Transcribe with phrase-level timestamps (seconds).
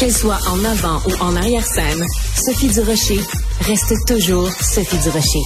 [0.00, 3.20] Qu'elle soit en avant ou en arrière-scène, Sophie Durocher
[3.66, 5.44] reste toujours Sophie Durocher.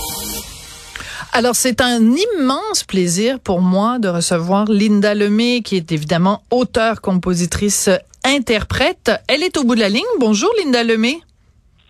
[1.33, 7.01] Alors, c'est un immense plaisir pour moi de recevoir Linda Lemay, qui est évidemment auteure,
[7.01, 7.91] compositrice,
[8.25, 9.11] interprète.
[9.27, 10.05] Elle est au bout de la ligne.
[10.21, 11.19] Bonjour, Linda Lemay.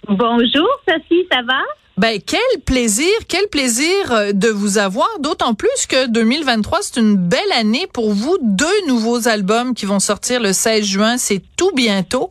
[0.08, 1.60] Bonjour, Sophie, ça va?
[1.96, 7.16] Ben quel plaisir, quel plaisir euh, de vous avoir, d'autant plus que 2023 c'est une
[7.16, 11.70] belle année pour vous, deux nouveaux albums qui vont sortir le 16 juin, c'est tout
[11.72, 12.30] bientôt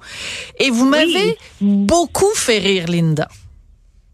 [0.60, 3.30] et vous m'avez beaucoup fait rire Linda.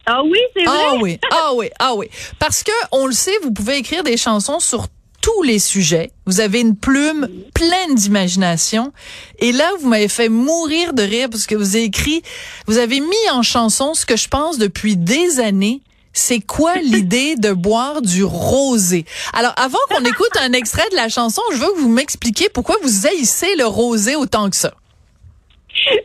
[0.05, 0.77] Ah oui, c'est vrai?
[0.80, 2.09] Ah oui, ah oui, ah oui.
[2.40, 4.88] Parce que on le sait, vous pouvez écrire des chansons sur
[5.22, 6.12] tous les sujets.
[6.26, 8.94] Vous avez une plume pleine d'imagination.
[9.40, 12.22] Et là, vous m'avez fait mourir de rire parce que vous avez écrit,
[12.68, 15.82] vous avez mis en chanson ce que je pense depuis des années.
[16.13, 19.05] C'est quoi l'idée de boire du rosé?
[19.34, 22.76] Alors, avant qu'on écoute un extrait de la chanson, je veux que vous m'expliquiez pourquoi
[22.82, 24.74] vous haïssez le rosé autant que ça.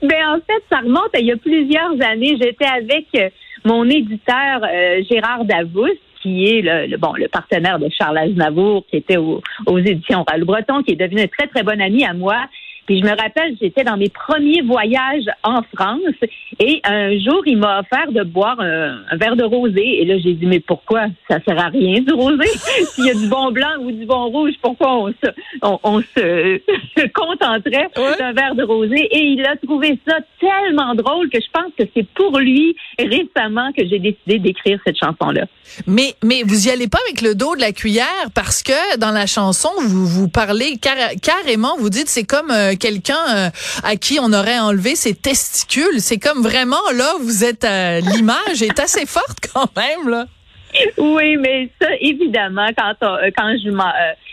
[0.02, 2.36] Ben, en fait, ça remonte à il y a plusieurs années.
[2.40, 3.06] J'étais avec
[3.64, 5.88] mon éditeur euh, Gérard Davous
[6.24, 9.42] qui est le, bon le partenaire de Charles Aznavour, qui était aux
[9.78, 12.46] éditions Râle Breton, qui est devenu un très très bon ami à moi.
[12.86, 16.00] Puis je me rappelle, j'étais dans mes premiers voyages en France
[16.60, 20.02] et un jour, il m'a offert de boire un, verre de rosé.
[20.02, 21.06] Et là, j'ai dit, mais pourquoi?
[21.28, 22.46] Ça sert à rien du rosé.
[22.92, 25.30] S'il y a du bon blanc ou du bon rouge, pourquoi on se,
[25.62, 28.96] on, se contenterait d'un verre de rosé?
[29.10, 33.72] Et il a trouvé ça tellement drôle que je pense que c'est pour lui récemment
[33.72, 35.46] que j'ai décidé d'écrire cette chanson-là.
[35.86, 38.04] Mais, mais vous y allez pas avec le dos de la cuillère
[38.34, 43.36] parce que dans la chanson, vous, vous parlez carrément, vous dites c'est comme euh, quelqu'un
[43.36, 43.50] euh,
[43.82, 46.00] à qui on aurait enlevé ses testicules.
[46.00, 50.26] C'est comme vraiment là, vous êtes euh, l'image est assez forte quand même là.
[50.98, 52.94] Oui, mais ça, évidemment, quand,
[53.36, 53.92] quand je m'en,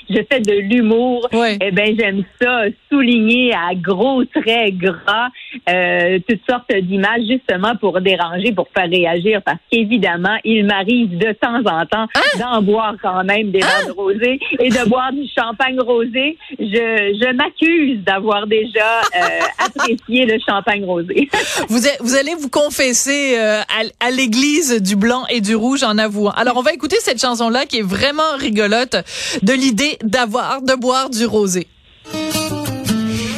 [0.09, 5.29] je fais de l'humour, eh ben j'aime ça souligner à gros traits gras
[5.69, 11.31] euh, toutes sortes d'images justement pour déranger, pour faire réagir, parce qu'évidemment il m'arrive de
[11.33, 12.39] temps en temps hein?
[12.39, 13.87] d'en boire quand même des hein?
[13.87, 16.37] de rosé et de boire du champagne rosé.
[16.59, 21.29] Je, je m'accuse d'avoir déjà euh, apprécié le champagne rosé.
[21.69, 25.97] vous, vous allez vous confesser euh, à, à l'église du blanc et du rouge en
[25.97, 26.30] avouant.
[26.35, 28.95] Alors on va écouter cette chanson là qui est vraiment rigolote
[29.41, 31.67] de l'idée d'avoir, de boire du rosé.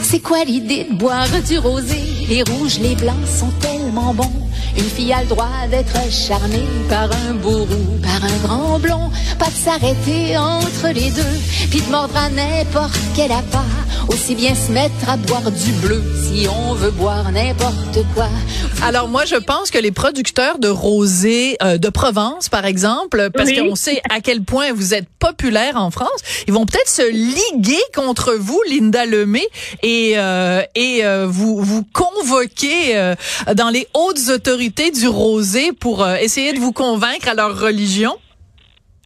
[0.01, 1.97] C'est quoi l'idée de boire du rosé?
[2.29, 4.42] Les rouges, les blancs sont tellement bons.
[4.77, 9.11] Une fille a le droit d'être charmée par un beau roux, par un grand blond.
[9.37, 11.39] Pas de s'arrêter entre les deux,
[11.69, 13.65] puis de mordre à n'importe quel appât.
[14.07, 18.27] Aussi bien se mettre à boire du bleu si on veut boire n'importe quoi.
[18.83, 23.51] Alors moi, je pense que les producteurs de rosé euh, de Provence, par exemple, parce
[23.51, 26.09] qu'on sait à quel point vous êtes populaire en France,
[26.47, 29.47] ils vont peut-être se liguer contre vous, Linda Lemay,
[29.83, 33.13] et euh, et euh, vous vous convoquer
[33.55, 38.15] dans les hautes autorités du rosé pour essayer de vous convaincre à leur religion?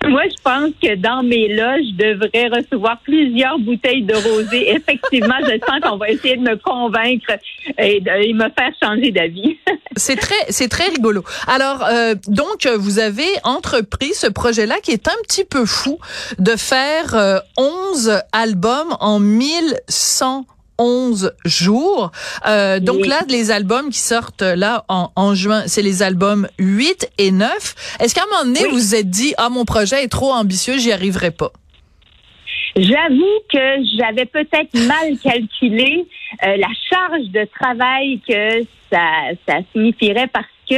[0.06, 4.69] Moi, je pense que dans mes loges, je devrais recevoir plusieurs bouteilles de rosé.
[4.75, 7.34] Effectivement, je sens qu'on va essayer de me convaincre
[7.79, 9.57] et de me faire changer d'avis.
[9.95, 11.23] c'est très, c'est très rigolo.
[11.47, 15.97] Alors, euh, donc, vous avez entrepris ce projet-là qui est un petit peu fou
[16.38, 20.45] de faire euh, 11 albums en 1100
[20.77, 22.11] 11 jours.
[22.45, 27.09] Euh, donc là, les albums qui sortent là en, en juin, c'est les albums 8
[27.17, 27.97] et 9.
[27.99, 30.77] Est-ce qu'à un moment donné, vous vous êtes dit, ah, mon projet est trop ambitieux,
[30.77, 31.51] j'y arriverai pas?
[32.75, 33.57] J'avoue que
[33.97, 36.05] j'avais peut-être mal calculé
[36.45, 40.75] euh, la charge de travail que ça, ça signifierait parce que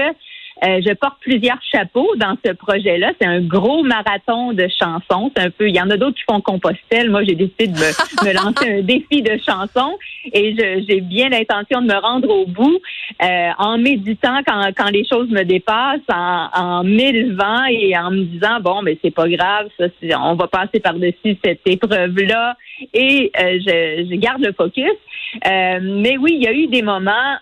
[0.63, 3.13] euh, je porte plusieurs chapeaux dans ce projet-là.
[3.19, 5.31] C'est un gros marathon de chansons.
[5.35, 5.69] C'est un peu.
[5.69, 7.09] Il y en a d'autres qui font Compostelle.
[7.09, 9.97] Moi, j'ai décidé de me, lancer un défi de chansons
[10.33, 10.55] et
[10.87, 12.79] j'ai bien l'intention de me rendre au bout
[13.23, 18.23] euh, en méditant quand, quand les choses me dépassent, en, en m'élevant et en me
[18.23, 19.85] disant bon, mais c'est pas grave, ça,
[20.19, 22.57] on va passer par-dessus cette épreuve-là
[22.93, 24.85] et euh, je, je, garde le focus.
[25.45, 27.37] mais oui, il y a eu des moments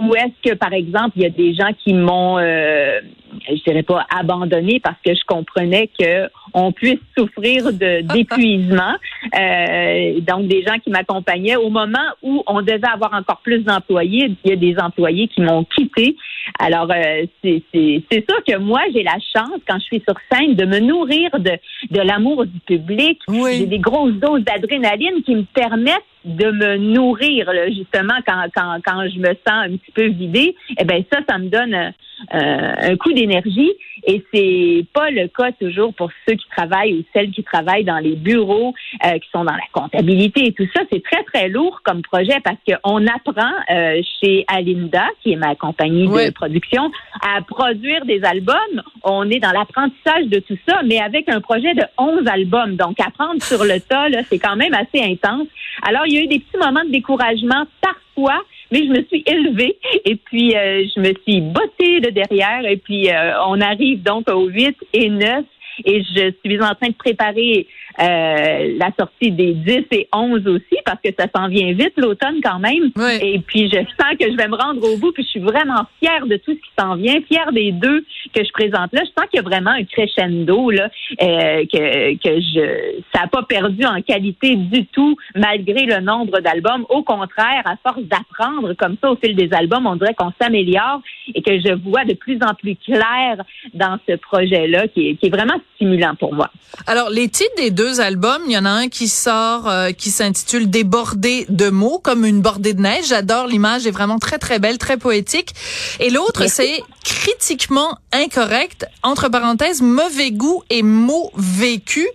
[0.00, 3.00] ou est-ce que, par exemple, il y a des gens qui m'ont, euh,
[3.48, 8.94] je dirais pas abandonné parce que je comprenais que on puisse souffrir de d'épuisement.
[9.34, 14.32] Euh, donc des gens qui m'accompagnaient au moment où on devait avoir encore plus d'employés,
[14.44, 16.16] il y a des employés qui m'ont quitté.
[16.58, 20.54] Alors euh, c'est c'est sûr que moi j'ai la chance quand je suis sur scène
[20.54, 21.52] de me nourrir de
[21.90, 23.20] de l'amour du public.
[23.28, 29.08] J'ai des grosses doses d'adrénaline qui me permettent de me nourrir justement quand, quand, quand
[29.08, 31.92] je me sens un petit peu vidée, eh ben ça, ça me donne euh,
[32.32, 33.72] un coup d'énergie.
[34.04, 37.98] Et c'est pas le cas toujours pour ceux qui travaillent ou celles qui travaillent dans
[37.98, 38.74] les bureaux,
[39.04, 40.82] euh, qui sont dans la comptabilité et tout ça.
[40.90, 45.54] C'est très, très lourd comme projet parce qu'on apprend euh, chez Alinda, qui est ma
[45.54, 46.90] compagnie de production,
[47.22, 48.82] à produire des albums.
[49.02, 52.76] On est dans l'apprentissage de tout ça, mais avec un projet de 11 albums.
[52.76, 55.46] Donc, apprendre sur le tas, c'est quand même assez intense.
[55.82, 59.22] Alors, il y a eu des petits moments de découragement parfois, mais je me suis
[59.26, 64.02] élevée et puis euh, je me suis bottée de derrière et puis euh, on arrive
[64.02, 65.44] donc au 8 et 9
[65.84, 67.66] et je suis en train de préparer
[68.00, 72.40] euh, la sortie des 10 et 11 aussi, parce que ça s'en vient vite l'automne
[72.42, 72.90] quand même.
[73.20, 75.84] Et puis, je sens que je vais me rendre au bout, puis je suis vraiment
[76.00, 78.04] fière de tout ce qui s'en vient, fière des deux
[78.34, 79.02] que je présente là.
[79.04, 80.88] Je sens qu'il y a vraiment un crescendo, là,
[81.22, 86.40] euh, que, que je, ça n'a pas perdu en qualité du tout, malgré le nombre
[86.40, 86.86] d'albums.
[86.88, 91.00] Au contraire, à force d'apprendre comme ça au fil des albums, on dirait qu'on s'améliore
[91.34, 93.42] et que je vois de plus en plus clair
[93.74, 96.50] dans ce projet-là, qui est, qui est vraiment stimulant pour moi.
[96.86, 98.42] Alors, les titres des deux albums.
[98.46, 102.40] Il y en a un qui sort, euh, qui s'intitule Débordé de mots, comme une
[102.40, 103.06] bordée de neige.
[103.08, 105.54] J'adore l'image, est vraiment très très belle, très poétique.
[106.00, 112.06] Et l'autre, c'est critiquement incorrect, entre parenthèses, mauvais goût et mots vécu.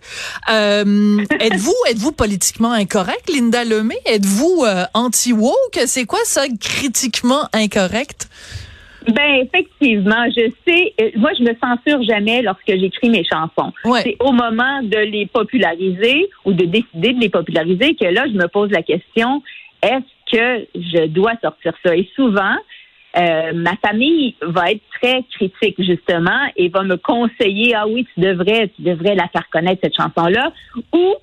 [0.50, 4.00] Euh, êtes-vous, êtes-vous politiquement incorrect, Linda Lemay?
[4.06, 5.80] Êtes-vous euh, anti-woke?
[5.88, 8.28] C'est quoi ça, critiquement incorrect?
[9.08, 10.94] Ben effectivement, je sais.
[11.02, 13.74] Euh, moi, je me censure jamais lorsque j'écris mes chansons.
[14.02, 18.34] C'est au moment de les populariser ou de décider de les populariser que là, je
[18.34, 19.42] me pose la question
[19.82, 21.96] est-ce que je dois sortir ça?
[21.96, 22.56] Et souvent,
[23.18, 28.22] euh, ma famille va être très critique justement et va me conseiller ah oui tu
[28.22, 30.52] devrais tu devrais la faire connaître cette chanson là
[30.94, 31.16] ou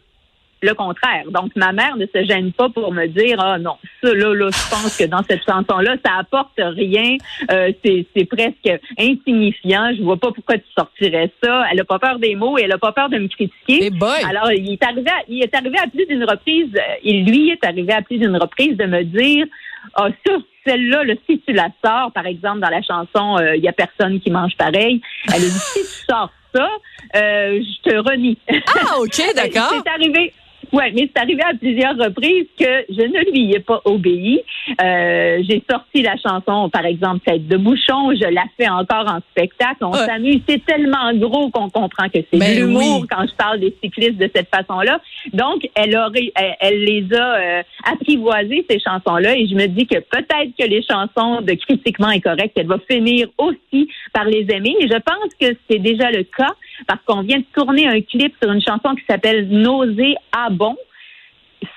[0.62, 1.24] le contraire.
[1.30, 4.48] Donc, ma mère ne se gêne pas pour me dire, ah non, ça, là, là,
[4.50, 7.16] je pense que dans cette chanson-là, ça apporte rien,
[7.50, 11.64] euh, c'est, presque insignifiant, je vois pas pourquoi tu sortirais ça.
[11.70, 13.90] Elle a pas peur des mots et elle a pas peur de me critiquer.
[13.90, 16.70] Eh Alors, il est arrivé, à, il est arrivé à plus d'une reprise,
[17.04, 19.46] il lui est arrivé à plus d'une reprise de me dire,
[19.94, 20.32] ah, ça,
[20.66, 23.72] celle-là, là, si tu la sors, par exemple, dans la chanson euh, Il y a
[23.72, 26.68] personne qui mange pareil, elle a dit, si tu sors ça,
[27.16, 28.38] euh, je te renie.
[28.48, 29.72] Ah, OK, d'accord.
[29.72, 30.32] c'est arrivé.
[30.72, 34.40] Oui, mais c'est arrivé à plusieurs reprises que je ne lui ai pas obéi.
[34.80, 38.12] Euh, j'ai sorti la chanson, par exemple, Tête de bouchon.
[38.14, 39.82] Je la fais encore en spectacle.
[39.82, 40.40] On s'amuse.
[40.48, 44.16] C'est tellement gros qu'on comprend que c'est ben de l'humour quand je parle des cyclistes
[44.16, 45.00] de cette façon-là.
[45.32, 49.36] Donc, elle aurait, elle, les a euh, apprivoisées, ces chansons-là.
[49.36, 53.28] Et je me dis que peut-être que les chansons de critiquement incorrect, elle va finir
[53.38, 54.76] aussi par les aimer.
[54.80, 56.54] Et je pense que c'est déjà le cas
[56.86, 60.76] parce qu'on vient de tourner un clip sur une chanson qui s'appelle Nausée à bon.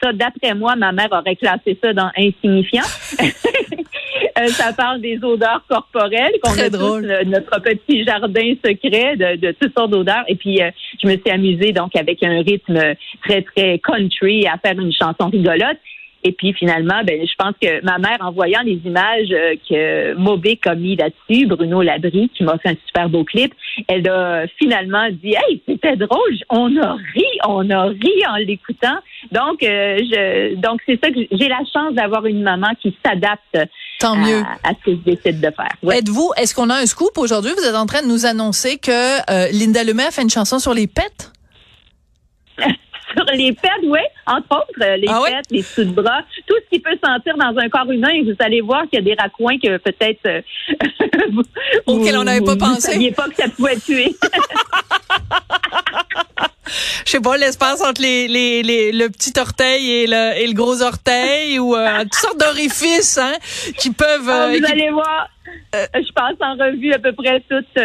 [0.02, 2.84] Ça, d'après moi, ma mère aurait classé ça dans insignifiant.
[4.40, 7.02] Euh, ça parle des odeurs corporelles qu'on a drôle.
[7.02, 10.24] tous notre petit jardin secret de, de toutes sortes d'odeurs.
[10.28, 10.72] Et puis, euh,
[11.02, 15.30] je me suis amusée donc avec un rythme très, très country à faire une chanson
[15.30, 15.78] rigolote.
[16.24, 20.14] Et puis finalement, ben, je pense que ma mère, en voyant les images euh, que
[20.16, 23.54] Mobic a mis là-dessus, Bruno Labrie, qui m'a fait un super beau clip,
[23.88, 28.98] elle a finalement dit Hey, c'était drôle, on a ri, on a ri en l'écoutant.
[29.32, 33.58] Donc, euh, je donc c'est ça que j'ai la chance d'avoir une maman qui s'adapte
[34.00, 34.44] Tant mieux.
[34.64, 35.72] À, ce que je décide de faire.
[35.90, 37.52] Êtes-vous, est-ce qu'on a un scoop aujourd'hui?
[37.58, 40.60] Vous êtes en train de nous annoncer que euh, Linda Lemay a fait une chanson
[40.60, 41.32] sur les pets?
[43.16, 46.80] sur les pets, oui, entre autres, euh, les ah pets, les sous-bras, tout ce qui
[46.80, 48.12] peut sentir dans un corps humain.
[48.24, 50.42] Vous allez voir qu'il y a des raccoins que peut-être euh,
[51.86, 52.74] auxquels on n'avait pas pensé.
[52.74, 54.16] Vous saviez pas que ça pouvait tuer.
[57.06, 60.54] je sais pas, l'espace entre les, les, les, le petit orteil et le, et le
[60.54, 63.34] gros orteil ou euh, toutes sortes d'orifices hein,
[63.78, 64.30] qui peuvent...
[64.30, 65.30] Ah, vous allez voir,
[65.74, 67.78] je passe en revue à peu près toutes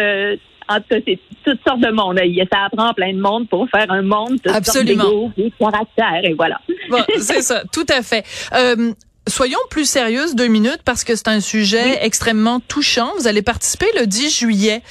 [0.69, 2.19] en tout cas, c'est toutes sortes de monde.
[2.51, 5.03] Ça apprend plein de monde pour faire un monde, toutes Absolument.
[5.03, 6.59] sortes des caractères, et voilà.
[6.89, 8.23] Bon, c'est ça, tout à fait.
[8.53, 8.93] Euh,
[9.27, 13.11] soyons plus sérieuses deux minutes parce que c'est un sujet extrêmement touchant.
[13.17, 14.81] Vous allez participer le 10 juillet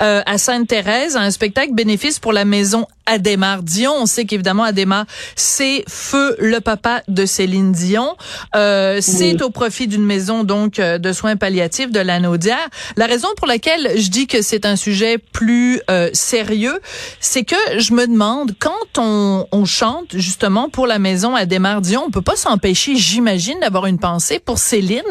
[0.00, 3.92] euh, à Sainte-Thérèse à un spectacle bénéfice pour la maison Adémar Dion.
[3.98, 8.16] On sait qu'évidemment Adémar, c'est Feu le papa de Céline Dion.
[8.54, 12.68] Euh, c'est au profit d'une maison donc euh, de soins palliatifs de la Naudière.
[12.96, 16.80] La raison pour laquelle je dis que c'est un sujet plus euh, sérieux,
[17.18, 22.04] c'est que je me demande quand on, on chante justement pour la maison Adémar Dion,
[22.06, 25.02] on peut pas s'empêcher, j'imagine, d'avoir une pensée pour Céline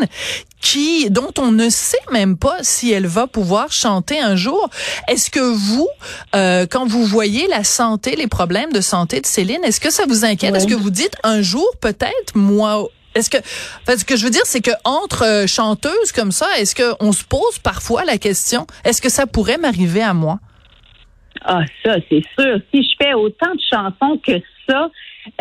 [0.61, 4.69] qui dont on ne sait même pas si elle va pouvoir chanter un jour.
[5.07, 5.87] Est-ce que vous,
[6.35, 10.05] euh, quand vous voyez la santé, les problèmes de santé de Céline, est-ce que ça
[10.07, 10.55] vous inquiète?
[10.55, 14.45] Est-ce que vous dites un jour peut-être moi est-ce que, ce que je veux dire,
[14.45, 19.01] c'est que entre euh, chanteuses comme ça, est-ce qu'on se pose parfois la question, est-ce
[19.01, 20.39] que ça pourrait m'arriver à moi?
[21.43, 22.59] Ah, ça, c'est sûr.
[22.71, 24.33] Si je fais autant de chansons que
[24.69, 24.91] ça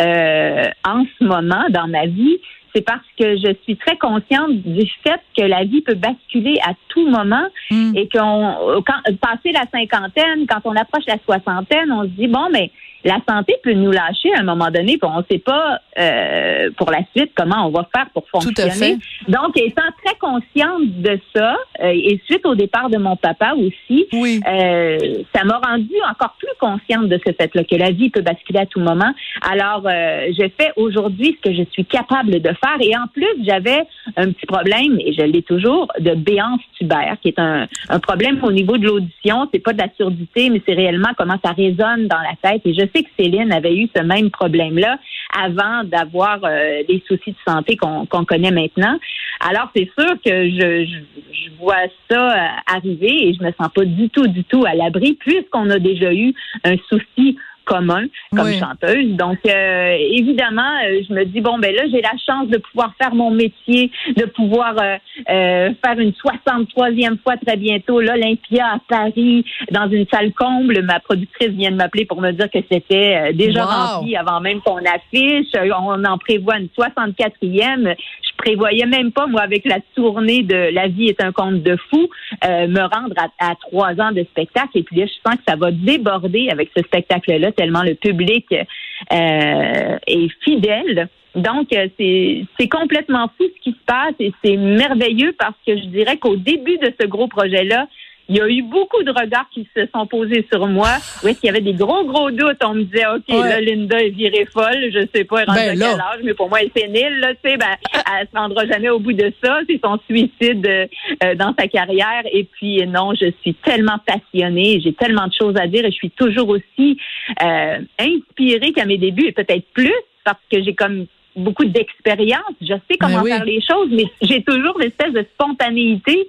[0.00, 2.38] euh, en ce moment dans ma vie,
[2.76, 6.74] c'est parce que je suis très consciente du fait que la vie peut basculer à
[6.88, 7.96] tout moment Mm.
[7.96, 12.48] et qu'on, quand, passé la cinquantaine, quand on approche la soixantaine, on se dit bon,
[12.52, 12.70] mais
[13.06, 16.70] la santé peut nous lâcher à un moment donné, puis on ne sait pas euh,
[16.76, 18.98] pour la suite comment on va faire pour Tout à fonctionner.
[18.98, 19.30] fait.
[19.32, 24.06] Donc, étant très consciente de ça, euh, et suite au départ de mon papa aussi,
[24.12, 24.40] Oui.
[24.48, 24.98] euh,
[25.34, 28.66] ça m'a rendu encore plus consciente de ce fait-là, que la vie peut basculer à
[28.66, 29.12] tout moment.
[29.48, 32.76] Alors, euh, je fais aujourd'hui ce que je suis capable de faire.
[32.80, 33.84] Et en plus, j'avais
[34.16, 38.40] un petit problème, et je l'ai toujours, de béance tubaire, qui est un, un problème
[38.42, 39.48] au niveau de l'audition.
[39.52, 42.62] C'est pas de la surdité, mais c'est réellement comment ça résonne dans la tête.
[42.64, 44.98] Et je sais que Céline avait eu ce même problème-là
[45.36, 48.98] avant d'avoir euh, des soucis de santé qu'on connaît maintenant.
[49.40, 50.98] Alors, c'est sûr que je, je,
[51.32, 54.74] je vois ça euh, arriver et je me sens pas du tout, du tout à
[54.74, 56.32] l'abri puisqu'on a déjà eu
[56.64, 58.04] un souci commun
[58.34, 58.58] comme Oui.
[58.58, 59.12] chanteuse.
[59.16, 62.94] Donc, euh, évidemment, euh, je me dis, bon, ben là, j'ai la chance de pouvoir
[63.00, 64.96] faire mon métier, de pouvoir euh,
[65.28, 70.82] euh, faire une 63e fois très bientôt l'Olympia à Paris, dans une salle comble.
[70.82, 73.72] Ma productrice vient de m'appeler pour me dire que c'était euh, déjà Wow.
[73.98, 75.48] rempli avant même qu'on affiche.
[75.54, 77.94] On en prévoit une 64e.
[78.36, 82.08] Prévoyais même pas, moi, avec la tournée de La vie est un conte de fou,
[82.44, 84.78] euh, me rendre à, trois ans de spectacle.
[84.78, 88.46] Et puis là, je sens que ça va déborder avec ce spectacle-là, tellement le public
[88.52, 91.08] euh, est fidèle.
[91.34, 95.84] Donc, euh, c'est complètement fou ce qui se passe et c'est merveilleux parce que je
[95.86, 97.86] dirais qu'au début de ce gros projet-là,
[98.28, 100.88] il y a eu beaucoup de regards qui se sont posés sur moi.
[101.22, 102.58] Où est-ce qu'il y avait des gros, gros doutes.
[102.64, 103.48] On me disait, OK, Ouais.
[103.48, 104.90] là, Linda est virée folle.
[104.92, 107.20] Je sais pas, elle rentre Ben à quel âge, mais pour moi, elle est sénile,
[107.20, 107.76] là, tu sais, ben,
[108.18, 109.60] elle se rendra jamais au bout de ça.
[109.68, 112.22] C'est son suicide euh, dans sa carrière.
[112.32, 114.80] Et puis, non, je suis tellement passionnée.
[114.82, 116.98] J'ai tellement de choses à dire et je suis toujours aussi
[117.42, 121.06] euh, inspirée qu'à mes débuts et peut-être plus parce que j'ai comme
[121.36, 122.40] beaucoup d'expérience.
[122.60, 123.30] Je sais comment Ben oui.
[123.30, 126.26] faire les choses, mais j'ai toujours l'espèce de spontanéité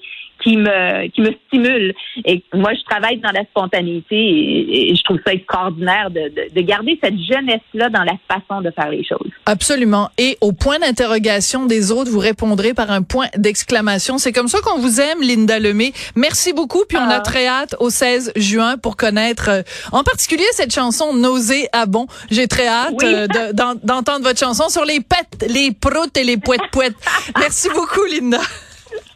[0.47, 1.93] qui me qui me stimule.
[2.25, 6.53] Et moi, je travaille dans la spontanéité et, et je trouve ça extraordinaire de, de,
[6.55, 9.29] de garder cette jeunesse-là dans la façon de faire les choses.
[9.45, 10.09] Absolument.
[10.17, 14.17] Et au point d'interrogation des autres, vous répondrez par un point d'exclamation.
[14.17, 15.91] C'est comme ça qu'on vous aime, Linda Lemay.
[16.15, 16.83] Merci beaucoup.
[16.87, 17.19] Puis on a Ah.
[17.21, 19.61] très hâte au 16 juin pour connaître, euh,
[19.91, 22.07] en particulier cette chanson Nausée à bon.
[22.31, 23.05] J'ai très hâte Oui.
[23.05, 26.95] euh, de- d'en- d'entendre votre chanson sur les pets, les proutes et les poètes poètes.
[27.37, 28.39] Merci beaucoup, Linda.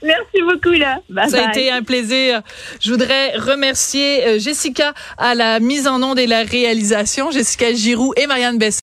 [0.03, 0.99] Merci beaucoup, là.
[1.09, 1.49] Bye Ça a bye.
[1.49, 2.41] été un plaisir.
[2.79, 8.13] Je voudrais remercier euh, Jessica à la mise en onde et la réalisation, Jessica Giroux
[8.17, 8.79] et Marianne Bessé.